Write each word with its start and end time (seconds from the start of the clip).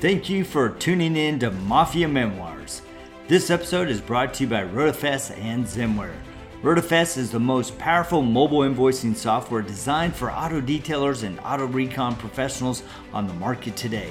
Thank 0.00 0.30
you 0.30 0.44
for 0.44 0.70
tuning 0.70 1.14
in 1.14 1.38
to 1.40 1.50
Mafia 1.50 2.08
Memoirs. 2.08 2.80
This 3.28 3.50
episode 3.50 3.90
is 3.90 4.00
brought 4.00 4.32
to 4.32 4.44
you 4.44 4.48
by 4.48 4.62
RotaFest 4.62 5.36
and 5.36 5.66
Zemware. 5.66 6.16
RotaFest 6.62 7.18
is 7.18 7.30
the 7.30 7.38
most 7.38 7.78
powerful 7.78 8.22
mobile 8.22 8.60
invoicing 8.60 9.14
software 9.14 9.60
designed 9.60 10.16
for 10.16 10.30
auto 10.30 10.62
detailers 10.62 11.22
and 11.22 11.38
auto 11.40 11.66
recon 11.66 12.16
professionals 12.16 12.82
on 13.12 13.26
the 13.26 13.34
market 13.34 13.76
today. 13.76 14.08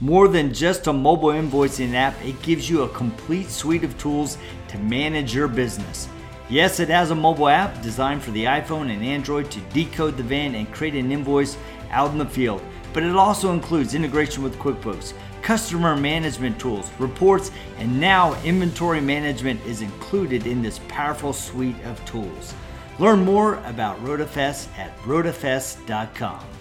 More 0.00 0.28
than 0.28 0.54
just 0.54 0.86
a 0.86 0.92
mobile 0.92 1.30
invoicing 1.30 1.94
app, 1.94 2.14
it 2.24 2.40
gives 2.42 2.70
you 2.70 2.82
a 2.82 2.88
complete 2.90 3.50
suite 3.50 3.82
of 3.82 3.98
tools 3.98 4.38
to 4.68 4.78
manage 4.78 5.34
your 5.34 5.48
business. 5.48 6.08
Yes, 6.48 6.78
it 6.78 6.90
has 6.90 7.10
a 7.10 7.14
mobile 7.16 7.48
app 7.48 7.82
designed 7.82 8.22
for 8.22 8.30
the 8.30 8.44
iPhone 8.44 8.88
and 8.88 9.02
Android 9.02 9.50
to 9.50 9.60
decode 9.72 10.16
the 10.16 10.22
van 10.22 10.54
and 10.54 10.72
create 10.72 10.94
an 10.94 11.10
invoice 11.10 11.56
out 11.94 12.10
in 12.10 12.18
the 12.18 12.26
field, 12.26 12.60
but 12.92 13.02
it 13.02 13.16
also 13.16 13.52
includes 13.52 13.94
integration 13.94 14.42
with 14.42 14.58
QuickBooks, 14.58 15.14
customer 15.42 15.96
management 15.96 16.58
tools, 16.58 16.90
reports, 16.98 17.50
and 17.78 18.00
now 18.00 18.34
inventory 18.42 19.00
management 19.00 19.64
is 19.64 19.80
included 19.80 20.46
in 20.46 20.60
this 20.60 20.80
powerful 20.88 21.32
suite 21.32 21.80
of 21.84 22.04
tools. 22.04 22.54
Learn 22.98 23.24
more 23.24 23.56
about 23.64 23.98
RotaFest 24.04 24.68
at 24.78 24.96
rotafest.com. 25.00 26.53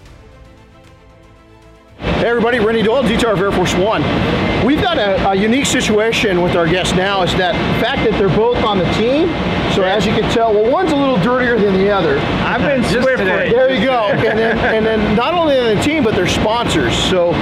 Hey 2.24 2.30
everybody, 2.30 2.60
Renny 2.60 2.82
Doyle, 2.82 3.04
Detail 3.04 3.34
of 3.34 3.42
Air 3.42 3.52
Force 3.52 3.76
One. 3.76 4.02
We've 4.66 4.80
got 4.80 4.98
a, 4.98 5.32
a, 5.32 5.36
unique 5.36 5.66
situation 5.66 6.42
with 6.42 6.56
our 6.56 6.66
guests 6.66 6.96
now 6.96 7.22
is 7.22 7.34
that 7.34 7.52
the 7.52 7.86
fact 7.86 8.10
that 8.10 8.18
they're 8.18 8.30
both 8.30 8.64
on 8.64 8.78
the 8.78 8.90
team, 8.94 9.28
so 9.76 9.84
as 9.84 10.06
you 10.06 10.14
can 10.14 10.32
tell, 10.32 10.54
well 10.54 10.72
one's 10.72 10.94
a 10.94 10.96
little 10.96 11.18
dirtier 11.18 11.60
than 11.60 11.74
the 11.74 11.90
other. 11.90 12.20
I've 12.48 12.62
been 12.62 12.82
Swift 12.86 13.18
today. 13.18 13.52
There 13.52 13.70
you 13.76 13.84
go. 13.84 14.06
and, 14.14 14.40
then, 14.40 14.58
and 14.58 14.86
then 14.86 15.18
not 15.18 15.34
only 15.34 15.60
on 15.60 15.76
the 15.76 15.82
team, 15.82 16.02
but 16.02 16.16
they're 16.16 16.26
sponsors. 16.26 16.96
So 16.96 17.34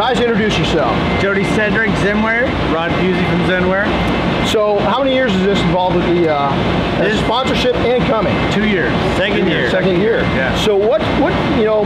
guys, 0.00 0.18
introduce 0.18 0.56
yourself. 0.56 0.96
Jody 1.20 1.44
Cedric, 1.52 1.90
Zemware. 2.00 2.48
Rod 2.72 2.90
Pusey 2.92 3.28
from 3.28 3.40
Zenware. 3.40 3.84
So 4.48 4.78
how 4.78 4.98
many 5.04 5.14
years 5.14 5.34
is 5.34 5.42
this 5.44 5.60
involved 5.60 5.96
with 5.96 6.06
the 6.06 6.32
uh, 6.32 7.02
this 7.02 7.20
sponsorship 7.20 7.76
and 7.76 8.02
coming? 8.04 8.34
Two 8.50 8.66
years. 8.66 8.92
Second 9.18 9.46
year. 9.46 9.70
Second 9.70 10.00
year. 10.00 10.20
Yeah. 10.20 10.56
So 10.56 10.74
what, 10.74 11.02
what 11.20 11.34
you 11.58 11.66
know, 11.66 11.84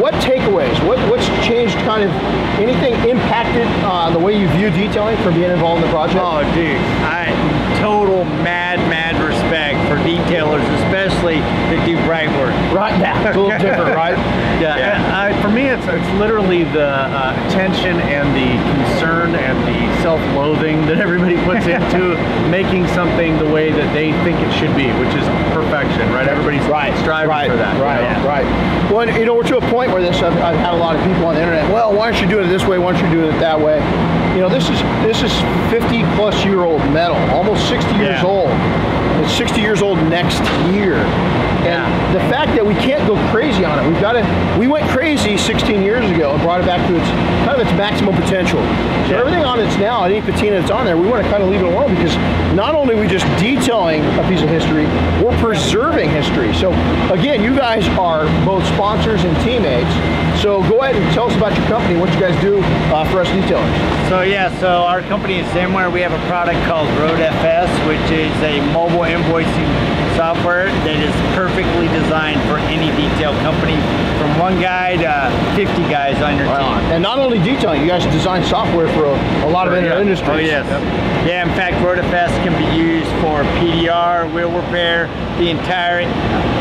what 0.00 0.14
takeaways, 0.22 0.86
what, 0.86 0.98
what's 1.10 1.26
changed 1.46 1.76
kind 1.88 2.04
of, 2.04 2.12
anything 2.60 2.92
impacted 3.08 3.66
uh, 3.80 4.10
the 4.10 4.18
way 4.18 4.38
you 4.38 4.46
view 4.48 4.68
detailing 4.68 5.16
from 5.24 5.32
being 5.32 5.50
involved 5.50 5.80
in 5.80 5.88
the 5.88 5.90
project? 5.90 6.20
Oh, 6.20 6.44
dude, 6.52 6.76
I 7.00 7.32
total 7.80 8.26
mad, 8.44 8.76
mad 8.92 9.16
respect 9.24 9.80
for 9.88 9.96
detailers, 10.04 10.60
especially 10.84 11.40
that 11.40 11.80
do 11.88 11.96
bright 12.04 12.28
work. 12.36 12.52
Right, 12.76 12.92
it's 12.92 13.36
a 13.36 13.40
little 13.40 13.58
different, 13.58 13.96
right? 13.96 14.18
Yeah, 14.58 14.76
yeah. 14.76 14.97
For 15.42 15.48
me, 15.48 15.68
it's, 15.68 15.86
it's 15.86 16.10
literally 16.18 16.64
the 16.64 16.90
uh, 16.90 17.32
attention 17.46 18.00
and 18.00 18.26
the 18.34 18.50
concern 18.74 19.34
and 19.34 19.56
the 19.66 20.02
self-loathing 20.02 20.86
that 20.86 20.98
everybody 20.98 21.36
puts 21.44 21.66
into 21.78 22.16
making 22.50 22.86
something 22.88 23.38
the 23.38 23.48
way 23.48 23.70
that 23.70 23.92
they 23.94 24.12
think 24.24 24.38
it 24.40 24.52
should 24.58 24.74
be, 24.76 24.88
which 24.98 25.14
is 25.14 25.24
perfection, 25.54 26.10
right? 26.12 26.28
Everybody's 26.28 26.64
right, 26.66 26.96
striving 26.98 27.30
right, 27.30 27.50
for 27.50 27.56
that. 27.56 27.80
Right, 27.80 28.02
you 28.02 28.22
know? 28.22 28.28
right. 28.28 28.92
Well, 28.92 29.08
you 29.18 29.24
know, 29.24 29.34
we're 29.34 29.46
to 29.48 29.58
a 29.58 29.70
point 29.70 29.92
where 29.92 30.02
this, 30.02 30.16
I've, 30.22 30.36
I've 30.38 30.56
had 30.58 30.74
a 30.74 30.76
lot 30.76 30.96
of 30.96 31.02
people 31.04 31.26
on 31.26 31.34
the 31.34 31.42
internet, 31.42 31.70
well, 31.72 31.94
why 31.94 32.10
don't 32.10 32.20
you 32.20 32.28
do 32.28 32.40
it 32.40 32.48
this 32.48 32.64
way? 32.64 32.78
Why 32.78 32.92
don't 32.92 33.04
you 33.04 33.10
do 33.10 33.28
it 33.28 33.38
that 33.38 33.58
way? 33.58 33.78
You 34.34 34.40
know, 34.44 34.48
this 34.48 34.68
is 34.68 34.78
this 35.02 35.22
is 35.22 35.32
50 35.70 36.02
plus 36.14 36.44
year 36.44 36.62
old 36.62 36.80
metal, 36.92 37.16
almost 37.34 37.68
60 37.68 37.90
years 37.96 38.22
Yeah. 38.22 38.24
old. 38.24 38.50
It's 39.24 39.32
60 39.34 39.60
years 39.60 39.82
old 39.82 39.98
next 40.08 40.38
year. 40.70 40.94
And 41.66 41.82
Yeah. 41.82 42.12
the 42.12 42.20
fact 42.30 42.54
that 42.54 42.64
we 42.64 42.74
can't 42.74 43.04
go 43.08 43.16
crazy 43.32 43.64
on 43.64 43.78
it, 43.80 43.88
we've 43.90 44.00
got 44.00 44.12
to, 44.12 44.22
we 44.58 44.68
went 44.68 44.88
crazy 44.90 45.07
16 45.48 45.80
years 45.80 46.04
ago 46.10 46.34
and 46.34 46.42
brought 46.42 46.60
it 46.60 46.66
back 46.66 46.86
to 46.86 46.94
its 46.94 47.08
kind 47.48 47.58
of 47.58 47.66
its 47.66 47.74
maximum 47.78 48.14
potential. 48.14 48.60
So 49.08 49.16
everything 49.16 49.44
on 49.44 49.58
it's 49.58 49.78
now, 49.78 50.04
any 50.04 50.20
patina 50.20 50.60
that's 50.60 50.70
on 50.70 50.84
there, 50.84 50.94
we 50.94 51.08
want 51.08 51.24
to 51.24 51.30
kind 51.30 51.42
of 51.42 51.48
leave 51.48 51.62
it 51.62 51.72
alone 51.72 51.94
because 51.94 52.14
not 52.54 52.74
only 52.74 52.94
are 52.94 53.00
we 53.00 53.08
just 53.08 53.24
detailing 53.40 54.04
a 54.20 54.28
piece 54.28 54.42
of 54.42 54.50
history, 54.50 54.84
we're 55.24 55.34
preserving 55.40 56.10
history. 56.10 56.52
So 56.52 56.68
again, 57.08 57.42
you 57.42 57.56
guys 57.56 57.88
are 57.96 58.26
both 58.44 58.62
sponsors 58.76 59.24
and 59.24 59.34
teammates. 59.40 59.88
So 60.42 60.62
go 60.68 60.82
ahead 60.82 60.94
and 60.94 61.12
tell 61.14 61.26
us 61.26 61.34
about 61.36 61.56
your 61.58 61.66
company, 61.66 61.98
what 61.98 62.12
you 62.14 62.20
guys 62.20 62.40
do 62.40 62.60
uh, 62.94 63.04
for 63.10 63.20
us 63.20 63.28
detailers. 63.28 64.08
So 64.08 64.22
yeah, 64.22 64.54
so 64.60 64.68
our 64.86 65.02
company 65.02 65.40
is 65.40 65.46
Zemware. 65.48 65.92
We 65.92 66.00
have 66.00 66.12
a 66.12 66.26
product 66.28 66.62
called 66.66 66.86
RoadFS, 67.02 67.66
which 67.88 68.06
is 68.14 68.30
a 68.46 68.60
mobile 68.72 69.02
invoicing 69.02 69.66
software 70.16 70.66
that 70.86 70.98
is 71.02 71.10
perfectly 71.34 71.88
designed 71.88 72.40
for 72.46 72.58
any 72.70 72.86
detail 72.94 73.34
company, 73.42 73.74
from 74.18 74.38
one 74.38 74.60
guy 74.60 74.94
to 74.96 75.10
50 75.56 75.82
guys 75.90 76.22
on 76.22 76.36
your 76.38 76.46
team. 76.46 76.94
And 76.94 77.02
not 77.02 77.18
only 77.18 77.38
detailing, 77.38 77.82
you 77.82 77.88
guys 77.88 78.04
design 78.06 78.44
software 78.44 78.86
for 78.94 79.06
a, 79.06 79.14
a 79.44 79.50
lot 79.50 79.66
of 79.66 79.74
Right, 79.74 79.84
yeah. 79.84 80.00
industries. 80.00 80.30
Oh 80.30 80.38
yes. 80.38 80.66
Yeah, 81.26 81.42
in 81.42 81.50
fact, 81.58 81.76
RotaFest 81.82 82.34
can 82.46 82.54
be 82.54 82.66
used 82.78 83.10
for 83.18 83.42
PDR, 83.58 84.32
wheel 84.32 84.50
repair, 84.54 85.08
the 85.38 85.50
entire, 85.50 86.00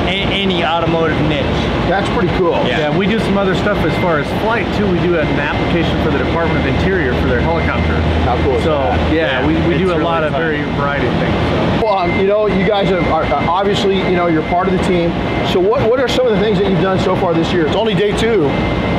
any 0.09 0.65
automotive 0.65 1.19
niche. 1.29 1.45
That's 1.87 2.09
pretty 2.09 2.27
cool. 2.37 2.51
Yeah, 2.67 2.95
we 2.95 3.07
do 3.07 3.17
some 3.19 3.37
other 3.37 3.55
stuff 3.55 3.77
as 3.79 3.93
far 4.03 4.19
as 4.19 4.27
flight 4.43 4.65
too. 4.77 4.85
We 4.91 4.99
do 4.99 5.17
an 5.17 5.27
application 5.39 5.95
for 6.03 6.11
the 6.11 6.17
Department 6.19 6.59
of 6.59 6.65
Interior 6.75 7.13
for 7.21 7.27
their 7.27 7.39
helicopter. 7.39 7.95
How 8.27 8.35
cool 8.43 8.55
is 8.57 8.63
So 8.63 8.71
that? 8.77 9.13
yeah, 9.13 9.39
Yeah, 9.41 9.47
we, 9.47 9.53
we 9.67 9.77
do 9.77 9.91
it's 9.91 9.99
a 9.99 10.03
lot 10.03 10.21
really 10.23 10.27
of 10.27 10.33
fun. 10.33 10.41
very 10.41 10.61
variety 10.75 11.07
of 11.07 11.13
things. 11.15 11.33
So. 11.79 11.85
Well, 11.87 11.97
um, 11.99 12.19
you 12.19 12.27
know, 12.27 12.47
you 12.47 12.67
guys 12.67 12.91
are, 12.91 12.99
are 12.99 13.23
are 13.23 13.47
obviously, 13.49 13.97
you 13.99 14.17
know, 14.19 14.27
you're 14.27 14.43
part 14.49 14.67
of 14.67 14.73
the 14.73 14.83
team. 14.83 15.11
So 15.53 15.61
what, 15.61 15.89
what 15.89 15.99
are 16.01 16.09
some 16.09 16.27
of 16.27 16.33
the 16.35 16.39
things 16.41 16.59
that 16.59 16.69
you've 16.69 16.81
done 16.81 16.99
so 16.99 17.15
far 17.15 17.33
this 17.33 17.53
year? 17.53 17.65
It's 17.67 17.75
only 17.75 17.95
day 17.95 18.11
two, 18.17 18.43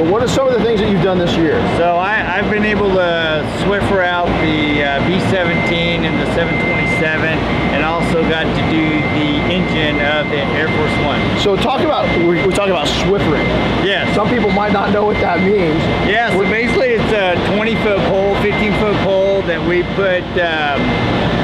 but 0.01 0.07
what 0.11 0.23
are 0.23 0.29
some 0.29 0.49
of 0.49 0.55
the 0.55 0.65
things 0.65 0.81
that 0.81 0.91
you've 0.91 1.05
done 1.05 1.19
this 1.19 1.37
year? 1.37 1.61
So 1.77 1.97
I, 1.97 2.39
I've 2.39 2.51
been 2.51 2.65
able 2.65 2.89
to 2.89 3.45
Swiffer 3.69 4.03
out 4.03 4.27
the 4.41 4.83
uh, 4.83 5.07
B-17 5.07 6.09
and 6.09 6.15
the 6.21 6.27
727, 6.35 6.88
and 7.07 7.85
also 7.85 8.23
got 8.29 8.45
to 8.45 8.63
do 8.71 8.85
the 9.15 9.31
engine 9.53 9.97
of 10.01 10.29
the 10.31 10.43
Air 10.57 10.69
Force 10.69 11.07
One. 11.07 11.21
So 11.41 11.57
talk 11.57 11.81
about, 11.81 12.07
we're, 12.19 12.45
we're 12.47 12.53
talking 12.53 12.73
about 12.73 12.89
swiffering. 12.89 13.47
Yes. 13.85 14.15
Some 14.15 14.29
people 14.29 14.51
might 14.51 14.73
not 14.73 14.93
know 14.93 15.05
what 15.05 15.17
that 15.21 15.41
means. 15.41 15.79
Yeah, 16.09 16.31
so 16.33 16.41
basically 16.43 16.99
it's 16.99 17.13
a 17.13 17.35
20 17.55 17.75
foot 17.77 17.99
pole, 18.09 18.35
15 18.43 18.73
foot 18.81 18.97
pole 19.05 19.43
that 19.43 19.61
we 19.67 19.83
put 19.95 20.25
um, 20.41 20.81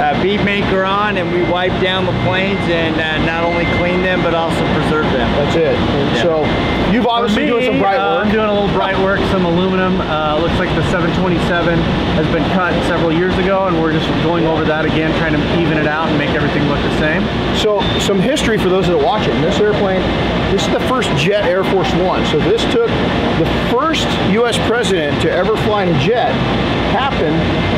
a 0.00 0.18
bead 0.22 0.44
maker 0.44 0.84
on 0.84 1.16
and 1.18 1.30
we 1.32 1.42
wipe 1.50 1.74
down 1.82 2.04
the 2.04 2.16
planes 2.26 2.60
and 2.66 2.98
uh, 2.98 3.24
not 3.24 3.44
only 3.44 3.64
clean 3.78 4.02
them 4.02 4.22
but 4.22 4.34
also 4.34 4.60
preserve 4.74 5.06
them. 5.14 5.30
That's 5.38 5.56
it. 5.56 5.74
Yeah. 5.74 6.22
So 6.22 6.32
you've 6.90 7.06
obviously 7.06 7.46
For 7.48 7.54
me, 7.54 7.60
doing 7.60 7.72
some 7.72 7.80
bright 7.80 7.96
uh, 7.98 8.18
work. 8.18 8.26
I'm 8.26 8.32
doing 8.32 8.48
a 8.48 8.52
little 8.52 8.74
bright 8.74 8.98
work, 8.98 9.20
some 9.34 9.46
aluminum. 9.46 10.00
Uh, 10.00 10.38
looks 10.38 10.56
like 10.60 10.68
the 10.76 10.90
727 10.92 11.76
has 12.14 12.26
been 12.28 12.44
cut 12.52 12.72
several 12.86 13.10
years 13.10 13.36
ago, 13.38 13.66
and 13.66 13.82
we're 13.82 13.92
just 13.92 14.06
going 14.22 14.46
over 14.46 14.64
that 14.64 14.84
again, 14.84 15.10
trying 15.18 15.32
to 15.32 15.60
even 15.60 15.76
it 15.76 15.88
out 15.88 16.08
and 16.08 16.16
make 16.16 16.30
everything 16.30 16.62
look 16.68 16.78
the 16.78 16.98
same. 17.00 17.20
So 17.58 17.82
some 17.98 18.20
history 18.20 18.58
for 18.58 18.68
those 18.68 18.86
that 18.86 18.94
are 18.94 19.04
watching. 19.04 19.34
This 19.42 19.58
airplane, 19.58 20.02
this 20.52 20.64
is 20.64 20.72
the 20.72 20.86
first 20.86 21.10
jet 21.18 21.46
Air 21.46 21.64
Force 21.64 21.92
One. 21.94 22.24
So 22.26 22.38
this 22.38 22.62
took 22.70 22.86
the 22.86 23.50
first 23.74 24.06
U.S. 24.38 24.56
president 24.68 25.20
to 25.22 25.32
ever 25.32 25.56
fly 25.66 25.82
in 25.82 25.88
a 25.88 25.98
jet 25.98 26.30
happened 26.94 27.34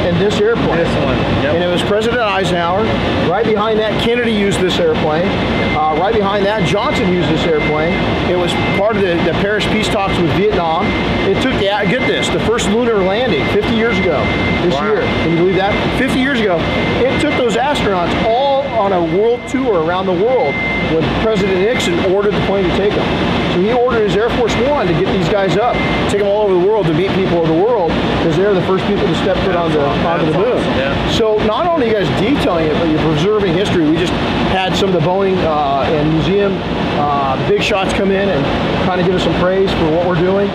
in 0.06 0.12
this 0.21 0.39
airplane. 0.43 0.77
This 0.77 0.95
one, 1.00 1.16
yep. 1.41 1.55
And 1.55 1.65
it 1.65 1.72
was 1.72 1.81
President 1.83 2.21
Eisenhower. 2.21 2.84
Right 3.33 3.47
behind 3.47 3.78
that, 3.78 3.97
Kennedy 4.05 4.33
used 4.33 4.61
this 4.61 4.78
airplane. 4.78 5.25
Uh, 5.72 5.97
right 5.97 6.12
behind 6.12 6.45
that, 6.45 6.69
Johnson 6.69 7.11
used 7.11 7.31
this 7.31 7.43
airplane. 7.45 7.97
It 8.28 8.37
was 8.37 8.53
part 8.77 8.97
of 8.97 9.00
the, 9.00 9.16
the 9.25 9.33
Paris 9.41 9.65
peace 9.72 9.89
talks 9.89 10.19
with 10.21 10.31
Vietnam. 10.37 10.84
It 11.25 11.41
took 11.43 11.55
the 11.55 11.72
get 11.89 12.06
this, 12.06 12.28
the 12.28 12.36
first 12.47 12.69
lunar 12.71 12.95
landing 13.03 13.45
50 13.53 13.75
years 13.75 13.99
ago 13.99 14.19
this 14.62 14.75
Wow. 14.75 14.87
year. 14.93 15.01
Can 15.03 15.31
you 15.33 15.37
believe 15.39 15.57
that? 15.57 15.73
50 15.99 16.19
years 16.21 16.41
ago, 16.41 16.57
it 17.03 17.21
took 17.21 17.34
those 17.34 17.57
astronauts 17.57 18.15
all 18.25 18.62
on 18.79 18.93
a 18.93 19.03
world 19.19 19.41
tour 19.49 19.83
around 19.84 20.07
the 20.07 20.12
world 20.12 20.55
when 20.95 21.03
President 21.23 21.59
Nixon 21.61 21.99
ordered 22.15 22.34
the 22.34 22.45
plane 22.47 22.65
to 22.69 22.77
take 22.77 22.95
them. 22.95 23.07
So 23.55 23.61
he 23.62 23.73
ordered 23.73 24.05
his 24.05 24.17
Air 24.17 24.29
Force 24.39 24.55
One 24.69 24.87
to 24.87 24.93
get 24.93 25.07
these 25.17 25.29
guys 25.29 25.57
up, 25.57 25.75
take 26.10 26.21
them 26.21 26.28
all 26.28 26.43
over 26.43 26.54
the 26.60 26.66
world 26.69 26.87
to 26.87 26.95
meet 26.95 27.10
people 27.13 27.41
of 27.43 27.48
the 27.48 27.54
world 27.57 27.89
because 28.21 28.37
they're 28.37 28.53
the 28.54 28.63
first 28.66 28.84
people 28.87 29.07
to 29.07 29.15
step 29.16 29.37
foot 29.45 29.57
on 29.57 29.72
the 29.72 29.81
onto 30.07 30.27
the 30.31 30.39
moon. 30.39 30.59
yeah. 30.77 30.92
So 31.10 31.39
not 31.47 31.66
only 31.66 31.87
are 31.95 32.01
you 32.01 32.04
guys 32.07 32.21
detailing 32.21 32.66
it, 32.66 32.75
but 32.78 32.89
you're 32.89 33.01
preserving 33.01 33.54
history. 33.54 33.89
We 33.89 33.97
just 33.97 34.13
had 34.53 34.77
some 34.77 34.89
of 34.91 34.95
the 34.95 35.01
Boeing 35.09 35.37
uh, 35.45 35.83
and 35.89 36.13
museum 36.13 36.53
uh, 37.01 37.37
big 37.49 37.63
shots 37.63 37.92
come 37.95 38.10
in 38.10 38.28
and 38.28 38.45
kind 38.87 39.01
of 39.01 39.07
give 39.07 39.15
us 39.16 39.25
some 39.25 39.34
praise 39.41 39.71
for 39.72 39.91
what 39.91 40.07
we're 40.07 40.21
doing. 40.21 40.49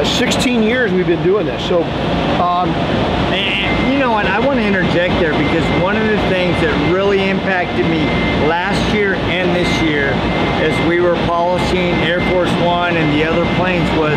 Uh, 0.00 0.04
16 0.16 0.62
years 0.62 0.90
we've 0.92 1.06
been 1.06 1.22
doing 1.22 1.44
this. 1.44 1.62
So 1.68 1.82
um, 2.40 2.70
And 3.36 3.92
you 3.92 3.98
know 3.98 4.12
what? 4.12 4.24
I 4.24 4.40
want 4.40 4.58
to 4.58 4.64
interject 4.64 5.12
there 5.20 5.36
because 5.36 5.60
one 5.82 5.94
of 5.94 6.08
the 6.08 6.16
things 6.32 6.56
that 6.64 6.72
really 6.90 7.28
impacted 7.28 7.84
me 7.84 8.06
last 8.48 8.80
year 8.94 9.16
and 9.28 9.54
this 9.54 9.68
year 9.82 10.16
as 10.64 10.72
we 10.88 11.00
were 11.00 11.16
polishing 11.28 11.92
Air 12.00 12.24
Force 12.32 12.48
One 12.64 12.96
and 12.96 13.12
the 13.12 13.28
other 13.28 13.44
planes 13.60 13.84
was 14.00 14.16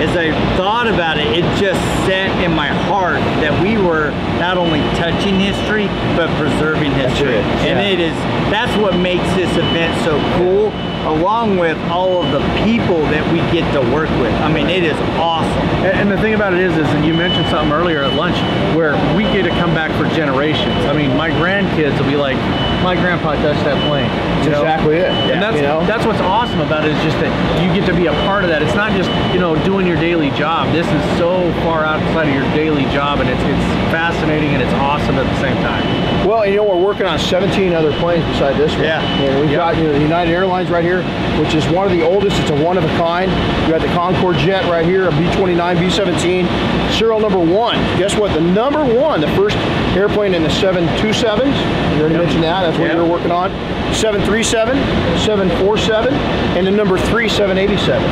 as 0.00 0.16
I 0.16 0.32
thought 0.56 0.88
about 0.88 1.18
it, 1.30 1.44
just 1.58 1.80
set 2.06 2.30
in 2.42 2.52
my 2.52 2.68
heart 2.68 3.20
that 3.42 3.54
we 3.62 3.76
were 3.76 4.10
not 4.38 4.58
only 4.58 4.80
touching 4.96 5.38
history, 5.38 5.86
but 6.16 6.28
preserving 6.38 6.92
history. 6.92 7.36
it, 7.36 7.44
And 7.66 7.78
yeah. 7.78 7.94
it 7.94 8.00
is, 8.00 8.14
that's 8.50 8.74
what 8.80 8.96
makes 8.96 9.26
this 9.34 9.50
event 9.56 9.92
so 10.04 10.18
cool, 10.36 10.68
along 11.06 11.56
with 11.56 11.78
all 11.88 12.22
of 12.22 12.32
the 12.32 12.40
people 12.64 13.00
that 13.12 13.24
we 13.32 13.38
get 13.52 13.64
to 13.72 13.80
work 13.92 14.10
with. 14.20 14.32
I 14.42 14.50
mean, 14.52 14.68
it 14.68 14.84
is 14.84 14.98
awesome. 15.18 15.66
And, 15.84 16.06
and 16.06 16.10
the 16.10 16.18
thing 16.18 16.34
about 16.34 16.54
it 16.54 16.60
is, 16.60 16.76
is 16.76 16.86
and 16.88 17.04
you 17.04 17.14
mentioned 17.14 17.46
something 17.48 17.72
earlier 17.72 18.02
at 18.02 18.14
lunch 18.14 18.36
where 18.76 18.94
we 19.16 19.24
get 19.24 19.42
to 19.44 19.50
come 19.50 19.74
back 19.74 19.90
for 19.96 20.08
generations. 20.14 20.84
I 20.86 20.92
mean, 20.92 21.16
my 21.16 21.30
grandkids 21.30 21.98
will 21.98 22.10
be 22.10 22.16
like, 22.16 22.38
my 22.82 22.94
grandpa 22.94 23.34
touched 23.36 23.64
that 23.64 23.76
plane. 23.88 24.08
That's 24.08 24.44
you 24.44 24.50
know? 24.52 24.62
exactly 24.62 24.96
it. 24.96 25.10
And 25.10 25.42
that's 25.42 25.56
you 25.56 25.62
know? 25.62 25.84
that's 25.86 26.06
what's 26.06 26.20
awesome 26.20 26.60
about 26.60 26.84
it 26.84 26.92
is 26.92 27.02
just 27.02 27.18
that 27.20 27.30
you 27.62 27.72
get 27.72 27.86
to 27.86 27.94
be 27.94 28.06
a 28.06 28.16
part 28.24 28.44
of 28.44 28.50
that. 28.50 28.62
It's 28.62 28.74
not 28.74 28.92
just 28.92 29.10
you 29.32 29.40
know 29.40 29.56
doing 29.64 29.86
your 29.86 29.96
daily 29.96 30.30
job. 30.32 30.72
This 30.72 30.86
is 30.86 31.02
so 31.18 31.52
far 31.62 31.84
outside 31.84 32.28
of 32.28 32.34
your 32.34 32.48
daily 32.54 32.84
job, 32.92 33.20
and 33.20 33.28
it's 33.28 33.42
it's 33.42 33.68
fascinating 33.92 34.54
and 34.54 34.62
it's 34.62 34.74
awesome 34.74 35.16
at 35.16 35.26
the 35.28 35.40
same 35.40 35.56
time. 35.62 36.09
Well, 36.26 36.46
you 36.46 36.56
know, 36.56 36.64
we're 36.64 36.84
working 36.84 37.06
on 37.06 37.18
17 37.18 37.72
other 37.72 37.92
planes 37.98 38.24
beside 38.26 38.56
this 38.58 38.72
one. 38.74 38.84
Yeah. 38.84 39.00
And 39.02 39.40
we've 39.40 39.50
got 39.50 39.76
you 39.76 39.84
know, 39.84 39.92
the 39.92 40.00
United 40.00 40.30
Airlines 40.32 40.70
right 40.70 40.84
here, 40.84 41.02
which 41.40 41.54
is 41.54 41.66
one 41.68 41.86
of 41.86 41.92
the 41.92 42.02
oldest. 42.06 42.38
It's 42.40 42.50
a 42.50 42.62
one 42.64 42.76
of 42.76 42.84
a 42.84 42.88
kind. 42.98 43.30
We 43.64 43.72
got 43.72 43.80
the 43.80 43.88
Concorde 43.94 44.36
jet 44.36 44.68
right 44.70 44.84
here, 44.84 45.08
a 45.08 45.10
B-29, 45.12 45.80
B-17, 45.80 46.92
serial 46.98 47.20
number 47.20 47.38
one. 47.38 47.76
Guess 47.98 48.16
what? 48.16 48.34
The 48.34 48.40
number 48.40 48.84
one, 48.84 49.20
the 49.20 49.28
first 49.34 49.56
airplane 49.96 50.34
in 50.34 50.42
the 50.42 50.48
727s. 50.50 51.96
You 51.96 52.00
already 52.00 52.16
mentioned 52.18 52.44
that. 52.44 52.62
That's 52.62 52.78
what 52.78 52.88
Yep. 52.88 52.96
you're 52.96 53.06
working 53.06 53.30
on. 53.32 53.50
737, 53.94 54.76
747, 55.18 56.12
and 56.56 56.66
the 56.66 56.70
number 56.70 56.98
three, 56.98 57.28
787. 57.28 58.02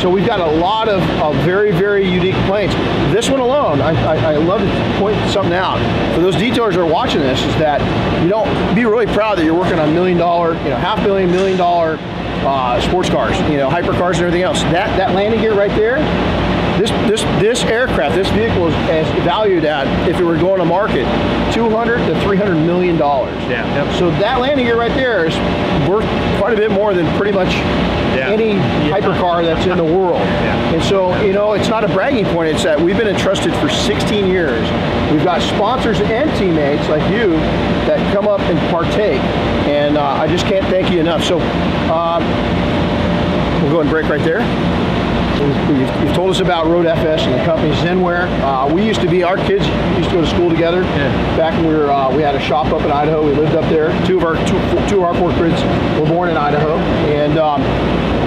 So 0.00 0.08
we've 0.08 0.24
got 0.24 0.40
a 0.40 0.58
lot 0.58 0.88
of, 0.88 1.02
of 1.20 1.34
very, 1.44 1.72
very 1.72 2.10
unique 2.10 2.34
planes. 2.46 2.72
This 3.12 3.28
one 3.28 3.40
alone, 3.40 3.82
I, 3.82 3.90
I, 3.90 4.32
I 4.32 4.36
love 4.36 4.62
to 4.62 4.98
point 4.98 5.14
something 5.30 5.52
out. 5.52 5.76
For 6.14 6.22
those 6.22 6.36
detailers 6.36 6.70
that 6.70 6.80
are 6.80 6.90
watching 6.90 7.20
this, 7.20 7.38
is 7.42 7.54
that 7.56 7.82
you 8.22 8.30
know, 8.30 8.46
be 8.74 8.86
really 8.86 9.04
proud 9.04 9.36
that 9.36 9.44
you're 9.44 9.52
working 9.52 9.78
on 9.78 9.92
million 9.92 10.16
dollar, 10.16 10.54
you 10.62 10.70
know, 10.70 10.78
half 10.78 11.04
million, 11.04 11.30
million 11.30 11.58
dollar 11.58 11.98
uh, 12.00 12.80
sports 12.80 13.10
cars, 13.10 13.38
you 13.50 13.58
know, 13.58 13.68
hypercars 13.68 14.14
and 14.14 14.20
everything 14.22 14.40
else. 14.40 14.62
That 14.62 14.96
that 14.96 15.14
landing 15.14 15.40
gear 15.40 15.52
right 15.52 15.70
there, 15.76 15.98
this 16.80 16.90
this 17.08 17.22
this 17.40 17.62
aircraft, 17.64 18.14
this 18.14 18.28
vehicle 18.30 18.68
is, 18.68 18.74
valued 19.24 19.64
at, 19.66 19.86
if 20.08 20.18
it 20.18 20.24
were 20.24 20.38
going 20.38 20.58
to 20.58 20.64
market, 20.64 21.04
200 21.52 21.98
to 22.06 22.20
300 22.22 22.54
million 22.54 22.96
dollars. 22.96 23.36
Yeah. 23.42 23.66
Yep. 23.84 23.98
So 23.98 24.10
that 24.12 24.40
landing 24.40 24.64
gear 24.64 24.78
right 24.78 24.92
there 24.94 25.26
is 25.26 25.36
worth 25.86 26.06
quite 26.38 26.54
a 26.54 26.56
bit 26.56 26.70
more 26.70 26.94
than 26.94 27.06
pretty 27.18 27.32
much 27.32 27.52
any 28.18 28.54
hypercar 28.90 29.44
that's 29.44 29.66
in 29.66 29.76
the 29.76 29.84
world. 29.84 30.20
Yeah. 30.40 30.74
And 30.74 30.82
so, 30.82 31.20
you 31.22 31.32
know, 31.32 31.52
it's 31.52 31.68
not 31.68 31.84
a 31.84 31.88
bragging 31.88 32.24
point. 32.26 32.48
It's 32.54 32.62
that 32.62 32.80
we've 32.80 32.96
been 32.96 33.08
entrusted 33.08 33.52
for 33.56 33.68
16 33.68 34.26
years. 34.26 34.62
We've 35.12 35.24
got 35.24 35.42
sponsors 35.42 36.00
and 36.00 36.30
teammates 36.38 36.88
like 36.88 37.02
you 37.12 37.32
that 37.86 37.98
come 38.14 38.26
up 38.26 38.40
and 38.40 38.58
partake. 38.70 39.20
And 39.68 39.98
uh, 39.98 40.02
I 40.02 40.26
just 40.28 40.46
can't 40.46 40.64
thank 40.66 40.90
you 40.90 41.00
enough. 41.00 41.24
So 41.24 41.40
um, 41.92 42.22
we'll 43.62 43.72
go 43.72 43.80
and 43.80 43.90
break 43.90 44.08
right 44.08 44.22
there. 44.22 44.40
You've, 45.40 46.04
you've 46.04 46.14
told 46.14 46.30
us 46.30 46.40
about 46.40 46.66
Road 46.66 46.84
FS 46.84 47.22
and 47.22 47.32
the 47.32 47.44
company 47.44 47.74
Zenware. 47.76 48.28
Uh, 48.42 48.72
we 48.72 48.86
used 48.86 49.00
to 49.00 49.08
be, 49.08 49.22
our 49.22 49.36
kids 49.36 49.66
used 49.96 50.10
to 50.10 50.16
go 50.16 50.20
to 50.20 50.26
school 50.26 50.50
together. 50.50 50.82
Yeah. 50.82 51.36
Back 51.36 51.54
when 51.54 51.68
we 51.68 51.74
were, 51.74 51.90
uh, 51.90 52.14
we 52.14 52.22
had 52.22 52.34
a 52.34 52.40
shop 52.40 52.66
up 52.66 52.82
in 52.82 52.90
Idaho. 52.90 53.24
We 53.24 53.32
lived 53.32 53.54
up 53.54 53.68
there. 53.70 53.88
Two 54.06 54.18
of 54.18 54.24
our 54.24 54.36
two, 54.46 54.88
two 54.88 54.98
of 54.98 55.04
our 55.04 55.14
four 55.14 55.30
kids 55.32 55.60
were 55.98 56.06
born 56.06 56.28
in 56.28 56.36
Idaho, 56.36 56.76
and 56.76 57.38
um, 57.38 57.62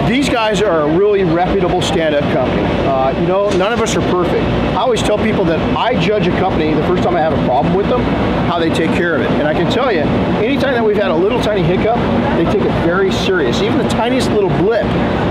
these 0.08 0.28
guys 0.28 0.62
are 0.62 0.82
a 0.82 0.98
really 0.98 1.24
reputable 1.24 1.82
stand-up 1.82 2.24
company. 2.34 2.62
Uh, 2.88 3.18
you 3.20 3.26
know, 3.26 3.50
none 3.52 3.72
of 3.72 3.80
us 3.80 3.96
are 3.96 4.02
perfect. 4.12 4.44
I 4.76 4.82
always 4.82 5.02
tell 5.02 5.18
people 5.18 5.46
that 5.46 5.60
I 5.78 6.00
judge 6.00 6.28
a 6.28 6.32
company 6.32 6.74
the 6.74 6.84
first 6.84 7.04
time 7.04 7.16
I 7.16 7.22
have 7.22 7.32
a 7.32 7.46
problem 7.46 7.74
with 7.74 7.88
them, 7.88 8.02
how 8.48 8.60
they 8.60 8.70
take 8.70 8.92
care 8.92 9.16
of 9.16 9.22
it. 9.22 9.32
And 9.32 9.48
I 9.48 9.54
can 9.54 9.72
tell 9.72 9.92
you, 9.92 10.02
anytime 10.02 10.74
that 10.74 10.84
we've 10.84 10.98
had 10.98 11.10
a 11.10 11.16
little 11.16 11.42
tiny 11.42 11.64
hiccup, 11.64 11.96
they 12.38 12.44
take 12.46 12.64
it 12.64 12.86
very 12.86 13.12
serious. 13.12 13.62
Even 13.62 13.78
the 13.78 13.88
tiniest 13.88 14.30
little 14.32 14.50
blip 14.50 14.86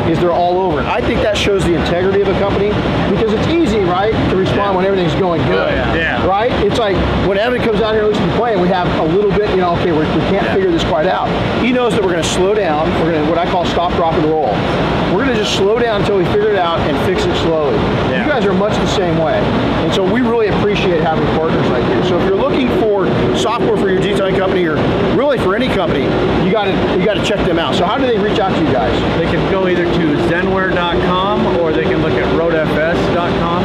is 0.08 0.18
they're 0.18 0.32
all 0.32 0.58
over 0.58 0.80
it. 0.80 0.86
I 0.86 1.00
think 1.00 1.20
that 1.20 1.36
shows 1.36 1.64
the 1.64 1.71
integrity 1.74 2.20
of 2.20 2.28
a 2.28 2.38
company 2.38 2.68
because 3.10 3.32
it's 3.32 3.46
easy, 3.48 3.80
right, 3.80 4.12
to 4.30 4.36
respond 4.36 4.76
when 4.76 4.84
everything's 4.84 5.14
going 5.14 5.42
good. 5.42 5.68
Oh, 5.68 5.74
yeah. 5.74 5.94
Yeah. 5.94 6.26
Right? 6.26 6.52
It's 6.64 6.78
like 6.78 6.96
when 7.26 7.38
Evan 7.38 7.62
comes 7.62 7.80
out 7.80 7.94
here 7.94 8.04
and 8.04 8.12
listens 8.12 8.30
to 8.30 8.36
play, 8.38 8.56
we 8.56 8.68
have 8.68 8.88
a 9.00 9.14
little 9.14 9.30
bit, 9.30 9.50
you 9.50 9.56
know, 9.56 9.74
okay, 9.76 9.92
we're, 9.92 10.08
we 10.14 10.22
can't 10.30 10.46
figure 10.54 10.70
this 10.70 10.84
quite 10.84 11.06
out. 11.06 11.28
He 11.62 11.72
knows 11.72 11.92
that 11.94 12.02
we're 12.02 12.12
going 12.12 12.22
to 12.22 12.28
slow 12.28 12.54
down. 12.54 12.88
We're 13.02 13.12
going 13.12 13.24
to 13.24 13.28
what 13.28 13.38
I 13.38 13.50
call 13.50 13.64
stop, 13.66 13.92
drop, 13.94 14.14
and 14.14 14.24
roll. 14.26 14.52
We're 15.12 15.24
going 15.24 15.36
to 15.36 15.42
just 15.42 15.56
slow 15.56 15.78
down 15.78 16.00
until 16.00 16.16
we 16.16 16.24
figure 16.26 16.48
it 16.48 16.56
out 16.56 16.80
and 16.80 16.96
fix 17.06 17.24
it 17.26 17.36
slowly. 17.42 17.76
Yeah. 17.76 18.24
You 18.24 18.30
guys 18.30 18.44
are 18.46 18.54
much 18.54 18.72
the 18.72 18.86
same 18.86 19.18
way, 19.18 19.38
and 19.38 19.92
so 19.92 20.02
we 20.02 20.22
having 21.02 21.26
partners 21.36 21.68
like 21.68 21.84
you. 21.94 22.02
So 22.08 22.18
if 22.18 22.24
you're 22.28 22.36
looking 22.38 22.68
for 22.80 23.06
software 23.36 23.76
for 23.76 23.90
your 23.90 24.00
detailing 24.00 24.36
company 24.36 24.64
or 24.64 24.76
really 25.16 25.38
for 25.38 25.54
any 25.54 25.68
company, 25.68 26.04
you 26.44 26.50
got 26.50 26.64
to 26.64 26.98
you 26.98 27.04
got 27.04 27.14
to 27.14 27.24
check 27.24 27.44
them 27.46 27.58
out. 27.58 27.74
So 27.74 27.84
how 27.84 27.98
do 27.98 28.06
they 28.06 28.18
reach 28.18 28.38
out 28.38 28.54
to 28.54 28.60
you 28.64 28.72
guys? 28.72 28.94
They 29.18 29.26
can 29.26 29.50
go 29.50 29.66
either 29.68 29.84
to 29.84 30.04
zenware.com 30.30 31.58
or 31.58 31.72
they 31.72 31.84
can 31.84 32.02
look 32.02 32.12
at 32.12 32.24
roadfs.com. 32.38 33.61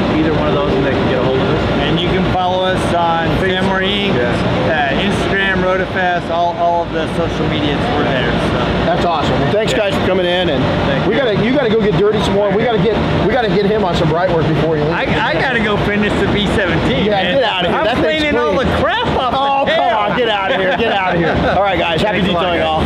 Fest, 5.94 6.30
all, 6.32 6.56
all 6.58 6.84
of 6.84 6.92
the 6.94 7.08
social 7.16 7.48
medias 7.50 7.80
were 7.96 8.04
there. 8.04 8.32
So. 8.32 8.60
That's 8.88 9.06
awesome. 9.06 9.32
Well, 9.32 9.52
thanks 9.52 9.74
yeah. 9.74 9.90
guys 9.90 9.94
for 9.96 10.06
coming 10.06 10.26
in, 10.26 10.50
and 10.50 10.64
Thank 10.88 11.06
we 11.08 11.16
you. 11.16 11.22
gotta 11.22 11.36
you 11.44 11.54
gotta 11.54 11.70
go 11.70 11.82
get 11.82 12.00
dirty 12.00 12.22
some 12.24 12.34
more. 12.34 12.56
We 12.56 12.64
gotta 12.64 12.82
get 12.82 12.96
we 13.28 13.34
gotta 13.34 13.50
get 13.50 13.66
him 13.66 13.84
on 13.84 13.96
some 13.96 14.10
bright 14.10 14.30
work 14.34 14.48
before 14.48 14.78
you 14.78 14.84
leave. 14.84 14.94
I, 14.94 15.32
I 15.32 15.34
gotta 15.34 15.60
go 15.60 15.78
finish 15.86 16.14
the 16.20 16.28
B17. 16.32 17.06
Yeah, 17.06 17.12
man. 17.12 17.36
get 17.36 17.44
out 17.44 17.66
of 17.66 17.72
here. 17.72 17.80
I'm 17.80 17.86
that 17.86 17.98
cleaning 17.98 18.38
all 18.38 18.54
the 18.54 18.66
crap 18.80 19.08
off. 19.18 19.34
Oh 19.34 19.66
come 19.68 19.94
on, 19.94 20.18
get 20.18 20.30
out 20.30 20.52
of 20.52 20.60
here, 20.60 20.78
get 20.78 20.94
out 20.94 21.16
of 21.16 21.20
here. 21.20 21.36
all 21.58 21.64
right, 21.64 21.80
guys, 21.80 22.02
happy 22.02 22.22
detailing 22.22 22.62
all. 22.62 22.82